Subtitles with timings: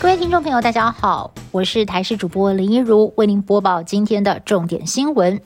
[0.00, 1.28] 各位听众朋友大家好。
[1.50, 5.40] 我是台视主播林一如，为您播报今天的重点新闻。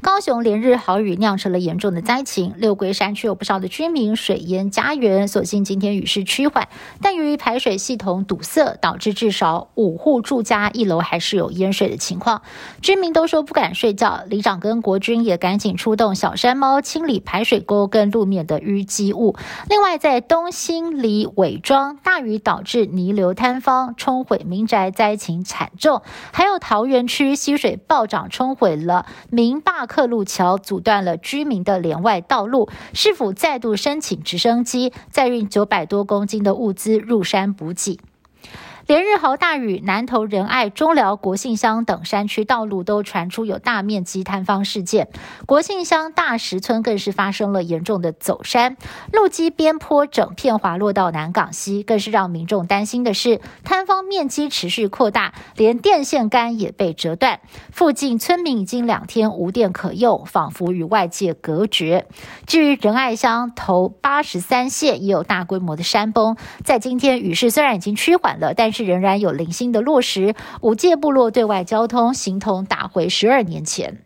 [0.00, 6.68] 高雄连日豪雨酿成了严重的灾情，六龟山区有不少的居民水淹家园，所幸今天雨势趋缓，
[7.02, 12.42] 但由于排水系统堵塞，导致至少五户住家一楼还是有淹水的情况，
[12.80, 14.20] 居民都说不敢睡觉。
[14.28, 19.34] 里长跟国军也赶紧出动小山猫清理排水沟跟路面的淤积物。
[19.68, 23.94] 另外，在东兴里伪装大雨导致泥流坍方。
[23.96, 26.02] 冲毁民宅灾情惨重，
[26.32, 32.68] 还有桃园区溪水暴涨，冲毁了明坝克路桥，阻断了居民的连外道路。
[32.92, 37.98] 是否再度申请直升机，载运九百多公斤的物资入山补给？
[38.88, 45.08] 连日豪大雨，南投仁爱、中寮、国信乡等山区道路都传出有大面积坍方事件。
[45.44, 48.78] 国信乡大石村更是发生了严重的走山，
[49.12, 51.82] 路基边坡整片滑落到南港溪。
[51.82, 57.40] 更是让民众担心的是，坍方面积持续扩大，连电线杆也被折断。
[57.70, 62.06] 附近村民已经两天无电可用，仿佛与外界隔绝。
[62.46, 68.77] 至于仁爱乡头八十三线也有大规模的山崩，在今天雨势虽然已经趋缓了，但是。
[68.78, 74.04] 是仍然有零星的落实，五界部落对外交通形同打回十二年前。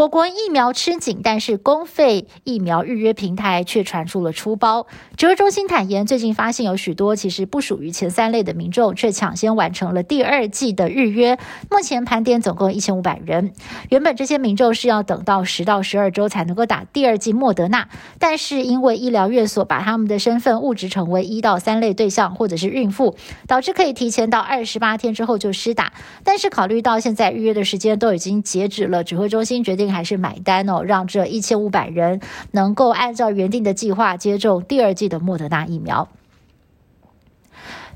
[0.00, 4.86] 我国疫苗吃紧，但是公费疫苗预约平台却传出了出包。
[5.18, 11.38] 指挥中心坦言，最近发现有许多其实不属于前三类的民众，却抢先完成了第二季的预约。
[11.70, 13.52] 目前盘点总共一千五百人。
[13.90, 17.86] 原本这些民众是要等到十到十二周才能够打第二季莫德纳，
[18.18, 23.14] 但是因为医疗院所把他们的身份误植成为一到三类对象或者是孕妇，
[23.46, 25.92] 导致可以提前到二十八天之后就施打。
[26.24, 29.89] 但是考虑到现在预约的时间都已经截止了，指挥中心决定。
[29.90, 32.20] 还是买单哦，让这一千五百人
[32.52, 36.08] 能够按照原定的计划接种第二季的莫德纳疫苗。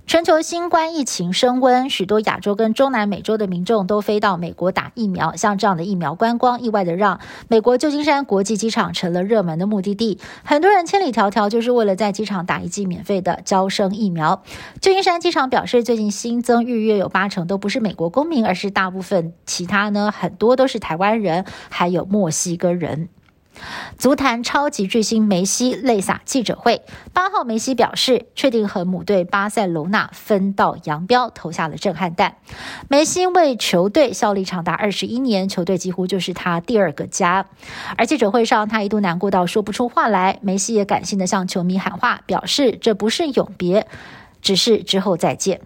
[0.06, 5.34] 全球新冠疫情升温，许多亚洲跟中南美洲的民众都飞到美国打疫苗。
[5.34, 7.18] 像这样的疫苗观光，意外的让
[7.48, 10.18] 美国旧金山国际机场成了热门的目的地。
[10.45, 14.42] 很多人千里迢迢就是为了在机场打一剂免费的招生疫苗。
[14.80, 23.08] 旧金山机场表示，最近新增预约有八成都不是美国公民，而是大部分其他呢，很多都是台湾人，还有墨西哥人。
[23.98, 26.82] 足坛超级巨星梅西泪洒记者会。
[27.12, 32.36] 八号，梅西表示确定和母队巴塞罗那分道扬镳，投下了震撼弹。
[32.88, 37.46] 梅西为球队效力长达二十一年，球队几乎就是他第二个家。
[37.96, 40.38] 而记者会上，他一度难过到说不出话来。
[40.42, 43.86] 梅西也感性的向球迷喊话，表示这不是永别，
[44.42, 45.60] 只是之后再见。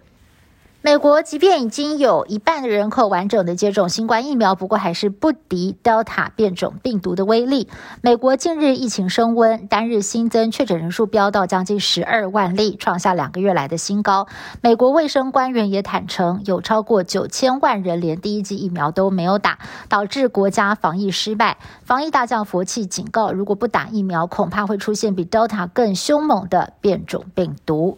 [0.81, 7.67] 美国即便已经有一半的人口完整的接种新冠疫苗，不过还是不敌 Delta 变种病毒的威力。
[8.01, 14.27] 美国近日疫情升温，单日新增确诊人数飙到将近十二万例，创下两个月来的新高。
[14.61, 21.57] 美国卫生官员也坦诚，有超过九千万人连第一剂疫苗都没有打，导致国家防疫失败。
[21.83, 27.97] 防疫大将佛气警告，如果不打疫苗，恐怕会出现比 Delta 更凶猛的变种病毒。